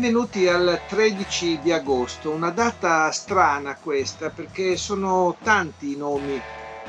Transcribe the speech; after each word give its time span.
Benvenuti 0.00 0.48
al 0.48 0.80
13 0.88 1.60
di 1.60 1.72
agosto, 1.72 2.30
una 2.30 2.48
data 2.48 3.10
strana 3.10 3.76
questa 3.76 4.30
perché 4.30 4.78
sono 4.78 5.36
tanti 5.42 5.92
i 5.92 5.96
nomi 5.98 6.40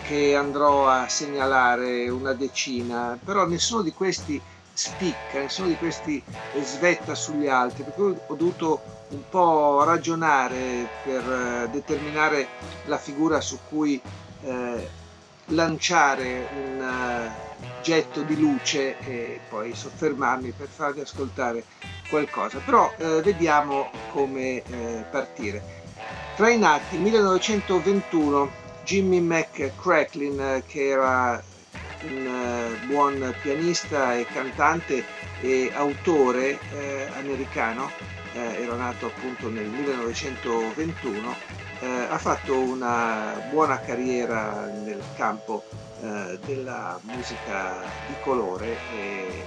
che 0.07 0.33
andrò 0.33 0.87
a 0.87 1.09
segnalare, 1.09 2.07
una 2.07 2.31
decina, 2.31 3.19
però 3.21 3.45
nessuno 3.45 3.81
di 3.81 3.91
questi 3.91 4.41
spicca, 4.73 5.41
nessuno 5.41 5.67
di 5.67 5.75
questi 5.75 6.23
svetta 6.63 7.13
sugli 7.13 7.47
altri, 7.47 7.83
per 7.83 7.93
cui 7.95 8.15
ho 8.27 8.33
dovuto 8.33 8.79
un 9.09 9.23
po' 9.29 9.83
ragionare 9.83 10.87
per 11.03 11.65
eh, 11.65 11.69
determinare 11.69 12.47
la 12.85 12.97
figura 12.97 13.41
su 13.41 13.59
cui 13.67 14.01
eh, 14.41 14.87
lanciare 15.47 16.47
un 16.55 16.79
uh, 16.79 17.81
getto 17.81 18.21
di 18.21 18.39
luce 18.39 18.97
e 18.99 19.41
poi 19.49 19.75
soffermarmi 19.75 20.51
per 20.51 20.67
farvi 20.67 21.01
ascoltare 21.01 21.65
qualcosa, 22.11 22.59
però 22.59 22.93
eh, 22.97 23.21
vediamo 23.21 23.89
come 24.11 24.61
eh, 24.61 25.05
partire. 25.09 25.79
Tra 26.35 26.49
i 26.49 26.59
nati 26.59 26.97
1921 26.97 28.51
Jimmy 28.83 29.19
McCracklin 29.19 30.39
eh, 30.39 30.63
che 30.67 30.89
era 30.89 31.41
un 32.03 32.25
uh, 32.25 32.85
buon 32.87 33.33
pianista 33.41 34.15
e 34.15 34.25
cantante 34.25 35.05
e 35.39 35.71
autore 35.73 36.57
eh, 36.73 37.07
americano, 37.15 37.91
eh, 38.33 38.63
era 38.63 38.75
nato 38.75 39.05
appunto 39.05 39.49
nel 39.49 39.67
1921, 39.67 41.35
eh, 41.79 41.87
ha 42.09 42.17
fatto 42.17 42.57
una 42.57 43.39
buona 43.51 43.79
carriera 43.79 44.65
nel 44.65 45.01
campo 45.15 45.63
della 46.01 46.99
musica 47.03 47.75
di 48.07 48.15
colore 48.23 48.75
e 48.91 49.45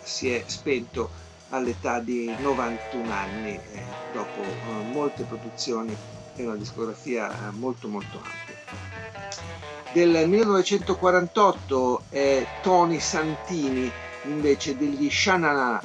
si 0.00 0.32
è 0.32 0.44
spento 0.46 1.10
all'età 1.50 2.00
di 2.00 2.34
91 2.38 3.12
anni, 3.12 3.54
eh, 3.54 3.82
dopo 4.12 4.40
eh, 4.42 4.92
molte 4.92 5.24
produzioni 5.24 5.96
e 6.36 6.44
una 6.44 6.56
discografia 6.56 7.30
eh, 7.30 7.50
molto 7.52 7.88
molto 7.88 8.16
ampia. 8.16 8.58
Del 9.92 10.28
1948 10.28 12.02
è 12.10 12.46
Tony 12.62 13.00
Santini 13.00 13.90
invece 14.24 14.76
degli 14.76 15.10
Shanana. 15.10 15.80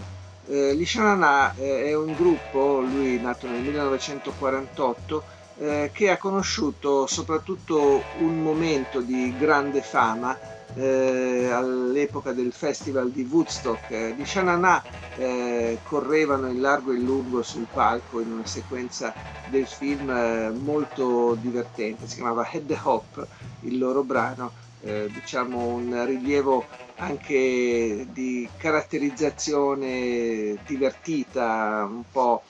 Eh, 0.48 0.76
gli 0.76 0.86
Shanana 0.86 1.56
eh, 1.56 1.86
è 1.86 1.96
un 1.96 2.14
gruppo, 2.14 2.82
lui 2.82 3.20
nato 3.20 3.48
nel 3.48 3.62
1948, 3.62 5.24
eh, 5.58 5.90
che 5.92 6.12
ha 6.12 6.18
conosciuto 6.18 7.08
soprattutto 7.08 8.04
un 8.20 8.44
momento 8.44 9.00
di 9.02 9.34
grande 9.38 9.82
fama 9.82 10.38
eh, 10.76 11.50
all'epoca 11.52 12.34
del 12.34 12.52
festival 12.54 13.12
di 13.12 13.24
Woodstock 13.24 13.90
eh, 13.92 14.14
di 14.14 14.26
Shanana 14.26 14.86
eh, 15.14 15.80
correvano 15.84 16.50
in 16.50 16.60
largo 16.60 16.92
e 16.92 16.98
in 16.98 17.04
lungo 17.06 17.42
sul 17.44 17.70
palco 17.72 18.20
in 18.20 18.32
una 18.32 18.46
sequenza 18.46 19.16
del 19.42 19.68
film 19.68 20.10
eh, 20.10 20.52
molto 20.52 21.36
divertente, 21.36 22.08
si 22.08 22.16
chiamava 22.16 22.50
Head 22.52 22.78
Hop, 22.84 23.26
il 23.62 23.78
loro 23.78 24.04
brano, 24.04 24.54
eh, 24.82 25.10
diciamo 25.12 25.68
un 25.68 26.06
rilievo 26.06 26.68
anche 26.98 28.08
di 28.12 28.52
caratterizzazione 28.56 30.60
divertita, 30.66 31.86
un 31.90 32.04
po' 32.12 32.44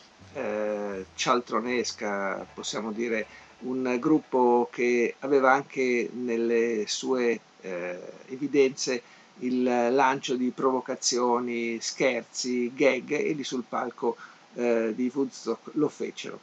cialtronesca, 1.13 2.45
possiamo 2.53 2.91
dire. 2.91 3.27
Un 3.59 3.95
gruppo 3.99 4.67
che 4.71 5.15
aveva 5.19 5.53
anche 5.53 6.09
nelle 6.13 6.83
sue 6.87 7.39
eh, 7.65 7.99
evidenze 8.27 9.01
il 9.39 9.63
lancio 9.63 10.35
di 10.35 10.51
provocazioni, 10.51 11.77
scherzi, 11.81 12.71
gag 12.73 13.11
e 13.11 13.33
lì 13.33 13.43
sul 13.43 13.63
palco 13.67 14.15
eh, 14.53 14.93
di 14.95 15.11
Woodstock 15.13 15.71
lo 15.73 15.89
fecero. 15.89 16.39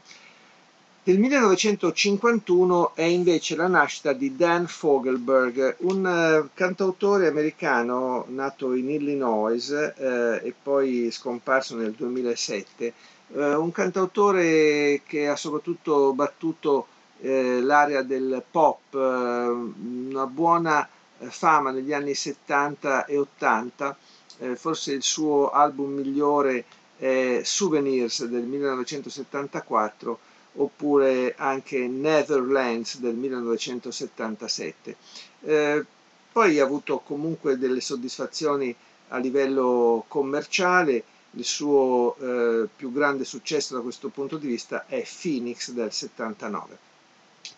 Nel 1.05 1.19
1951 1.19 2.95
è 2.95 3.03
invece 3.03 3.57
la 3.57 3.67
nascita 3.67 4.13
di 4.13 4.37
Dan 4.37 4.69
Fogelberg, 4.69 5.79
un 5.81 6.05
uh, 6.05 6.49
cantautore 6.55 7.27
americano 7.27 8.25
nato 8.29 8.73
in 8.75 8.89
Illinois 8.89 9.69
uh, 9.69 10.03
e 10.41 10.55
poi 10.63 11.09
scomparso 11.11 11.75
nel 11.75 11.91
2007, 11.91 12.93
uh, 13.31 13.41
un 13.41 13.73
cantautore 13.73 15.01
che 15.05 15.27
ha 15.27 15.35
soprattutto 15.35 16.13
battuto 16.13 16.87
l'area 17.25 18.03
del 18.03 18.43
pop, 18.51 18.95
una 18.95 20.27
buona 20.27 20.89
fama 21.29 21.71
negli 21.71 21.93
anni 21.93 22.15
70 22.15 23.07
e 23.07 23.19
80, 23.19 23.97
eh, 24.39 24.57
forse 24.57 24.93
il 24.93 25.03
suo 25.03 25.51
album 25.51 25.93
migliore 25.93 26.65
è 26.97 27.41
Souvenirs 27.43 28.25
del 28.27 28.45
1974 28.45 30.19
oppure 30.55 31.35
anche 31.37 31.87
Netherlands 31.89 32.99
del 32.99 33.15
1977. 33.15 34.97
Eh, 35.41 35.85
poi 36.31 36.61
ha 36.61 36.65
avuto 36.65 36.99
comunque 36.99 37.59
delle 37.59 37.81
soddisfazioni 37.81 38.75
a 39.09 39.19
livello 39.19 40.05
commerciale, 40.09 41.05
il 41.33 41.45
suo 41.45 42.17
eh, 42.17 42.69
più 42.75 42.93
grande 42.93 43.25
successo 43.25 43.75
da 43.75 43.81
questo 43.81 44.09
punto 44.09 44.37
di 44.37 44.47
vista 44.47 44.87
è 44.87 45.05
Phoenix 45.21 45.71
del 45.71 45.93
79. 45.93 46.79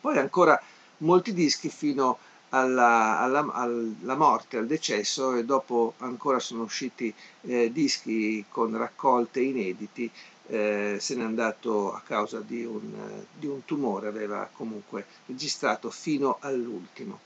Poi 0.00 0.18
ancora 0.18 0.60
molti 0.98 1.32
dischi 1.32 1.68
fino 1.68 2.10
a 2.10 2.16
alla, 2.54 3.18
alla, 3.18 3.50
alla, 3.52 4.14
morte, 4.14 4.58
al 4.58 4.66
decesso 4.66 5.34
e 5.34 5.44
dopo 5.44 5.94
ancora 5.98 6.38
sono 6.38 6.62
usciti 6.62 7.12
eh, 7.42 7.72
dischi 7.72 8.44
con 8.48 8.76
raccolte 8.76 9.40
inediti, 9.40 10.08
eh, 10.46 10.96
se 11.00 11.16
n'è 11.16 11.24
andato 11.24 11.92
a 11.92 12.00
causa 12.06 12.40
di 12.40 12.64
un, 12.64 12.92
di 13.36 13.46
un, 13.46 13.64
tumore, 13.64 14.06
aveva 14.06 14.48
comunque 14.52 15.04
registrato 15.26 15.90
fino 15.90 16.36
all'ultimo. 16.40 17.20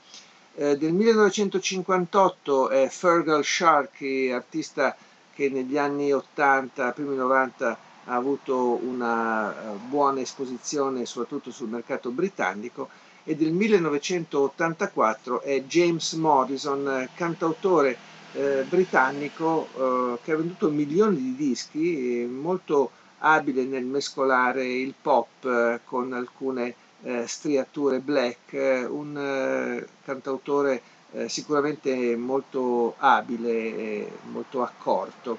Eh, 0.55 0.75
del 0.77 0.93
1958 0.93 2.69
è 2.69 2.89
Fergal 2.89 3.45
Sharkey, 3.45 4.31
artista 4.31 4.95
che 5.33 5.49
negli 5.49 5.77
anni 5.77 6.11
80, 6.11 6.91
primi 6.91 7.15
90 7.15 7.77
ha 8.05 8.15
avuto 8.15 8.79
una 8.83 9.49
uh, 9.49 9.77
buona 9.87 10.21
esposizione 10.21 11.05
soprattutto 11.05 11.51
sul 11.51 11.69
mercato 11.69 12.09
britannico 12.09 12.89
e 13.23 13.35
del 13.35 13.51
1984 13.51 15.41
è 15.41 15.61
James 15.63 16.13
Morrison, 16.13 17.09
cantautore 17.15 17.97
eh, 18.33 18.63
britannico 18.67 19.67
eh, 19.75 20.19
che 20.23 20.31
ha 20.31 20.37
venduto 20.37 20.69
milioni 20.69 21.17
di 21.17 21.35
dischi, 21.35 22.27
molto 22.29 22.91
abile 23.19 23.63
nel 23.63 23.85
mescolare 23.85 24.65
il 24.65 24.93
pop 24.99 25.43
eh, 25.45 25.79
con 25.83 26.13
alcune 26.13 26.73
eh, 27.03 27.27
striature 27.27 27.99
black, 27.99 28.87
un 28.89 29.17
eh, 29.17 29.87
cantautore 30.03 30.81
eh, 31.11 31.27
sicuramente 31.29 32.15
molto 32.15 32.95
abile 32.97 33.51
e 33.51 34.11
molto 34.31 34.61
accorto. 34.63 35.37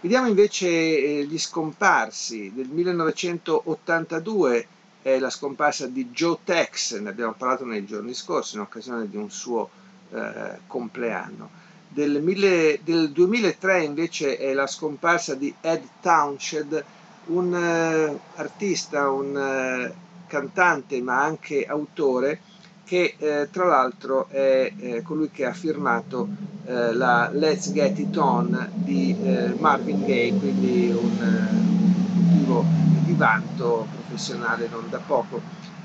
Vediamo 0.00 0.28
invece 0.28 1.24
gli 1.24 1.38
scomparsi 1.38 2.52
del 2.54 2.68
1982 2.68 4.66
è 5.06 5.20
la 5.20 5.30
scomparsa 5.30 5.86
di 5.86 6.08
Joe 6.10 6.38
Tex, 6.42 6.98
ne 6.98 7.10
abbiamo 7.10 7.32
parlato 7.34 7.64
nei 7.64 7.84
giorni 7.84 8.12
scorsi 8.12 8.56
in 8.56 8.62
occasione 8.62 9.08
di 9.08 9.16
un 9.16 9.30
suo 9.30 9.70
eh, 10.10 10.58
compleanno. 10.66 11.48
Del, 11.88 12.20
mille, 12.20 12.80
del, 12.82 13.12
2003 13.12 13.84
invece 13.84 14.36
è 14.36 14.52
la 14.52 14.66
scomparsa 14.66 15.36
di 15.36 15.54
Ed 15.60 15.84
Townshend, 16.00 16.84
un 17.26 17.52
uh, 17.52 18.18
artista, 18.34 19.08
un 19.08 19.36
uh, 19.36 20.26
cantante 20.26 21.00
ma 21.00 21.22
anche 21.22 21.64
autore 21.66 22.40
che 22.82 23.14
uh, 23.16 23.48
tra 23.52 23.66
l'altro 23.66 24.26
è 24.28 25.00
colui 25.04 25.30
che 25.30 25.44
ha 25.44 25.52
firmato 25.52 26.54
la 26.64 27.30
Let's 27.32 27.70
Get 27.70 27.96
It 28.00 28.16
On 28.16 28.70
di 28.74 29.16
Marvin 29.60 30.04
Gaye, 30.04 30.34
quindi 30.36 30.90
un 30.90 31.76
motivo 32.12 32.64
di 32.68 32.85
vanto 33.16 33.86
professionale 33.90 34.68
non 34.68 34.88
da 34.88 34.98
poco. 34.98 35.40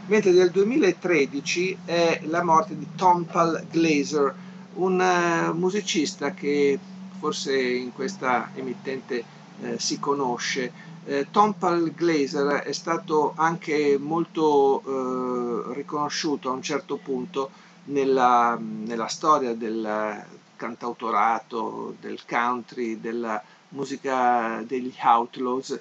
Mentre 0.07 0.31
del 0.31 0.51
2013 0.51 1.77
è 1.85 2.21
la 2.25 2.43
morte 2.43 2.77
di 2.77 2.87
Tom 2.95 3.23
Pal 3.23 3.65
Glazer, 3.69 4.33
un 4.73 4.99
uh, 4.99 5.53
musicista 5.57 6.31
che 6.31 6.79
forse 7.19 7.59
in 7.61 7.93
questa 7.93 8.49
emittente 8.55 9.23
eh, 9.61 9.79
si 9.79 9.99
conosce. 9.99 10.89
Eh, 11.05 11.27
Tom 11.31 11.53
Pal 11.53 11.91
Glaser 11.93 12.61
è 12.63 12.71
stato 12.71 13.33
anche 13.35 13.97
molto 13.99 14.81
eh, 14.81 15.73
riconosciuto 15.75 16.49
a 16.49 16.53
un 16.53 16.63
certo 16.63 16.97
punto 16.97 17.51
nella, 17.85 18.57
nella 18.59 19.07
storia 19.07 19.53
del 19.53 20.25
cantautorato, 20.55 21.95
del 21.99 22.19
country, 22.27 22.99
della 22.99 23.41
musica 23.69 24.63
degli 24.65 24.93
Outlaws. 25.01 25.79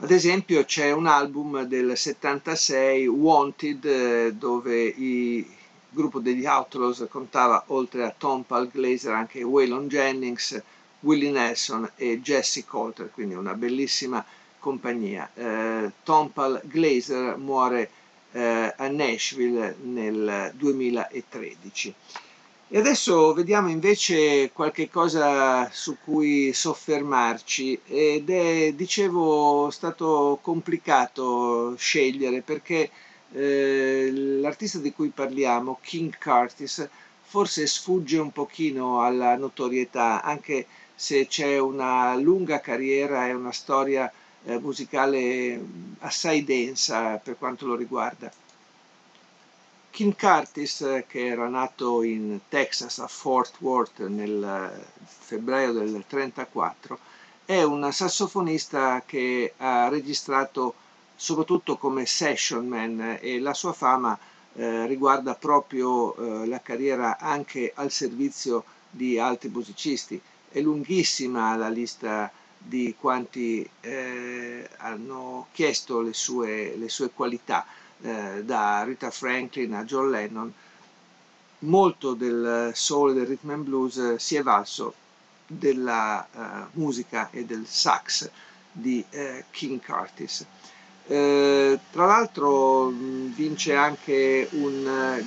Ad 0.00 0.12
esempio 0.12 0.64
c'è 0.64 0.92
un 0.92 1.06
album 1.08 1.62
del 1.62 1.96
76, 1.96 3.08
Wanted, 3.08 3.84
eh, 3.84 4.32
dove 4.32 4.84
il 4.84 5.44
gruppo 5.90 6.20
degli 6.20 6.46
Outlaws 6.46 7.06
contava 7.10 7.64
oltre 7.66 8.04
a 8.04 8.14
Tom 8.16 8.42
Pal 8.42 8.68
Glaser 8.68 9.12
anche 9.12 9.42
Waylon 9.42 9.88
Jennings, 9.88 10.62
Willie 11.00 11.32
Nelson 11.32 11.90
e 11.96 12.20
Jesse 12.20 12.64
Coulter, 12.64 13.10
quindi 13.10 13.34
una 13.34 13.54
bellissima 13.54 14.24
compagnia. 14.60 15.28
Eh, 15.34 15.90
Tom 16.04 16.28
Pal 16.28 16.60
Glaser 16.62 17.36
muore 17.36 17.90
eh, 18.30 18.72
a 18.76 18.86
Nashville 18.86 19.74
nel 19.82 20.52
2013. 20.54 21.92
E 22.70 22.76
adesso 22.78 23.32
vediamo 23.32 23.70
invece 23.70 24.50
qualche 24.52 24.90
cosa 24.90 25.70
su 25.72 25.96
cui 26.04 26.52
soffermarci 26.52 27.80
ed 27.86 28.28
è, 28.28 28.72
dicevo, 28.74 29.70
stato 29.70 30.38
complicato 30.42 31.74
scegliere 31.78 32.42
perché 32.42 32.90
eh, 33.32 34.10
l'artista 34.12 34.78
di 34.78 34.92
cui 34.92 35.08
parliamo, 35.08 35.78
King 35.80 36.18
Curtis, 36.18 36.86
forse 37.22 37.66
sfugge 37.66 38.18
un 38.18 38.32
pochino 38.32 39.00
alla 39.02 39.34
notorietà, 39.36 40.22
anche 40.22 40.66
se 40.94 41.26
c'è 41.26 41.58
una 41.58 42.14
lunga 42.16 42.60
carriera 42.60 43.26
e 43.28 43.32
una 43.32 43.52
storia 43.52 44.12
eh, 44.44 44.58
musicale 44.58 45.58
assai 46.00 46.44
densa 46.44 47.16
per 47.16 47.38
quanto 47.38 47.66
lo 47.66 47.76
riguarda. 47.76 48.30
King 49.90 50.14
Curtis, 50.16 51.04
che 51.06 51.26
era 51.26 51.48
nato 51.48 52.02
in 52.02 52.40
Texas 52.48 52.98
a 52.98 53.08
Fort 53.08 53.56
Worth 53.60 54.06
nel 54.06 54.86
febbraio 55.04 55.72
del 55.72 55.86
1934, 55.86 56.98
è 57.44 57.62
un 57.62 57.90
sassofonista 57.90 59.02
che 59.04 59.54
ha 59.56 59.88
registrato 59.88 60.74
soprattutto 61.16 61.76
come 61.76 62.06
session 62.06 62.68
man 62.68 63.18
e 63.20 63.40
la 63.40 63.54
sua 63.54 63.72
fama 63.72 64.16
eh, 64.54 64.86
riguarda 64.86 65.34
proprio 65.34 66.14
eh, 66.14 66.46
la 66.46 66.60
carriera 66.60 67.18
anche 67.18 67.72
al 67.74 67.90
servizio 67.90 68.64
di 68.90 69.18
altri 69.18 69.48
musicisti. 69.48 70.20
È 70.50 70.60
lunghissima 70.60 71.56
la 71.56 71.68
lista 71.68 72.30
di 72.56 72.94
quanti 72.98 73.68
eh, 73.80 74.68
hanno 74.78 75.48
chiesto 75.52 76.00
le 76.00 76.12
sue, 76.12 76.76
le 76.76 76.88
sue 76.88 77.10
qualità 77.10 77.66
eh, 78.02 78.42
da 78.44 78.82
Rita 78.84 79.10
Franklin 79.10 79.74
a 79.74 79.84
John 79.84 80.10
Lennon, 80.10 80.52
molto 81.60 82.14
del 82.14 82.70
soul 82.74 83.14
del 83.14 83.26
rhythm 83.26 83.50
and 83.50 83.64
blues 83.64 84.14
si 84.16 84.36
è 84.36 84.42
valso 84.42 84.94
della 85.46 86.26
uh, 86.30 86.78
musica 86.78 87.30
e 87.30 87.44
del 87.44 87.66
sax 87.66 88.30
di 88.70 89.04
uh, 89.10 89.42
King 89.50 89.80
Curtis. 89.84 90.44
Uh, 91.06 91.78
tra 91.90 92.04
l'altro 92.04 92.88
vince 92.88 93.74
anche 93.74 94.46
un 94.52 95.22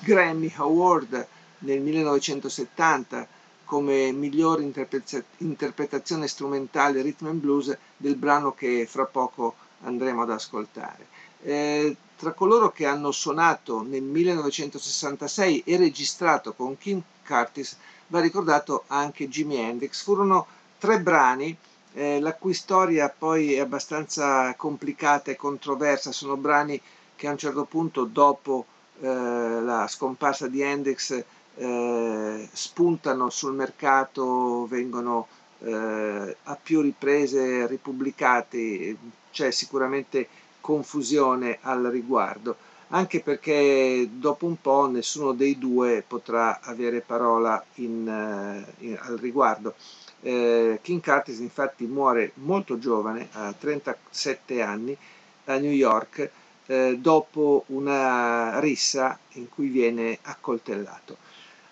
Grammy 0.00 0.52
Award 0.56 1.26
nel 1.58 1.80
1970 1.80 3.26
come 3.64 4.10
miglior 4.10 4.60
interpretazione 4.60 6.26
strumentale 6.26 7.02
rhythm 7.02 7.26
and 7.26 7.40
blues 7.40 7.76
del 7.96 8.16
brano 8.16 8.52
che 8.52 8.84
fra 8.88 9.04
poco 9.04 9.54
andremo 9.82 10.22
ad 10.22 10.30
ascoltare. 10.30 11.06
Eh, 11.42 11.96
tra 12.16 12.32
coloro 12.32 12.70
che 12.70 12.84
hanno 12.84 13.12
suonato 13.12 13.80
nel 13.82 14.02
1966 14.02 15.62
e 15.64 15.76
registrato 15.78 16.52
con 16.52 16.76
Kim 16.76 17.02
Curtis 17.26 17.78
va 18.08 18.20
ricordato 18.20 18.84
anche 18.88 19.28
Jimi 19.28 19.56
Hendrix. 19.56 20.02
Furono 20.02 20.46
tre 20.78 21.00
brani 21.00 21.56
eh, 21.94 22.20
la 22.20 22.34
cui 22.34 22.54
storia 22.54 23.08
poi 23.08 23.54
è 23.54 23.60
abbastanza 23.60 24.54
complicata 24.54 25.30
e 25.30 25.36
controversa. 25.36 26.12
Sono 26.12 26.36
brani 26.36 26.80
che 27.16 27.26
a 27.26 27.30
un 27.32 27.38
certo 27.38 27.64
punto, 27.64 28.04
dopo 28.04 28.66
eh, 29.00 29.06
la 29.06 29.86
scomparsa 29.88 30.46
di 30.46 30.60
Hendrix, 30.60 31.24
eh, 31.56 32.48
spuntano 32.52 33.30
sul 33.30 33.54
mercato, 33.54 34.66
vengono 34.66 35.26
eh, 35.60 36.36
a 36.42 36.58
più 36.60 36.80
riprese 36.80 37.66
ripubblicati. 37.66 38.96
C'è 39.30 39.50
sicuramente 39.50 40.28
confusione 40.60 41.58
al 41.62 41.84
riguardo, 41.84 42.56
anche 42.88 43.20
perché 43.20 44.08
dopo 44.12 44.46
un 44.46 44.60
po' 44.60 44.88
nessuno 44.88 45.32
dei 45.32 45.58
due 45.58 46.04
potrà 46.06 46.60
avere 46.60 47.00
parola 47.00 47.62
in, 47.74 48.06
uh, 48.06 48.84
in, 48.84 48.98
al 49.00 49.16
riguardo. 49.16 49.74
Eh, 50.22 50.80
King 50.82 51.02
Curtis 51.02 51.38
infatti 51.38 51.86
muore 51.86 52.32
molto 52.34 52.78
giovane, 52.78 53.28
a 53.32 53.52
37 53.52 54.60
anni, 54.60 54.96
a 55.44 55.56
New 55.56 55.70
York, 55.70 56.30
eh, 56.66 56.96
dopo 56.98 57.64
una 57.68 58.60
rissa 58.60 59.18
in 59.32 59.48
cui 59.48 59.68
viene 59.68 60.18
accoltellato. 60.22 61.16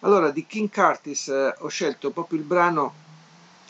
Allora, 0.01 0.31
di 0.31 0.47
King 0.47 0.71
Curtis 0.71 1.29
eh, 1.29 1.55
ho 1.59 1.69
scelto 1.69 2.11
proprio 2.11 2.39
il 2.39 2.45
brano 2.45 3.07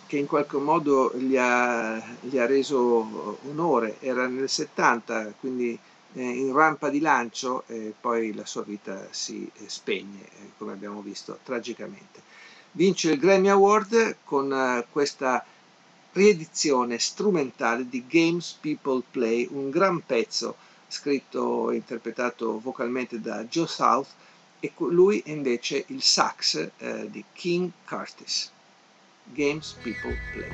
che 0.08 0.16
in 0.16 0.26
qualche 0.26 0.56
modo 0.56 1.12
gli 1.14 1.37
ha, 1.37 2.02
gli 2.20 2.38
ha 2.38 2.46
reso 2.46 3.38
onore, 3.46 3.99
era 4.00 4.26
nel 4.26 4.49
70, 4.49 5.34
quindi 5.38 5.78
eh, 6.14 6.22
in 6.22 6.52
rampa 6.55 6.88
di 6.88 6.99
lancio 6.99 7.64
e 7.66 7.93
poi 8.00 8.32
la 8.32 8.46
sua 8.46 8.62
vita 8.62 9.06
si 9.10 9.49
eh, 9.58 9.69
spegne, 9.69 10.22
eh, 10.25 10.50
come 10.56 10.72
abbiamo 10.72 11.02
visto, 11.02 11.38
tragicamente. 11.44 12.22
Vince 12.72 13.10
il 13.12 13.19
Grammy 13.19 13.49
Award 13.49 14.16
con 14.25 14.84
questa 14.90 15.44
riedizione 16.12 16.99
strumentale 16.99 17.87
di 17.87 18.05
Games 18.06 18.56
People 18.58 19.02
Play, 19.10 19.46
un 19.50 19.69
gran 19.69 20.05
pezzo 20.06 20.56
scritto 20.88 21.70
e 21.70 21.76
interpretato 21.76 22.58
vocalmente 22.58 23.20
da 23.20 23.44
Joe 23.44 23.66
South 23.66 24.08
e 24.58 24.72
lui 24.78 25.22
invece 25.26 25.84
il 25.88 26.02
sax 26.02 26.70
eh, 26.78 27.10
di 27.10 27.22
King 27.34 27.70
Curtis. 27.87 28.52
Games 29.34 29.75
people 29.84 30.12
play. 30.32 30.50